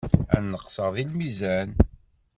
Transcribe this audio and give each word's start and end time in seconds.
Ad 0.35 0.43
neqseɣ 0.51 0.87
deg 0.97 1.07
lmizan. 1.11 1.69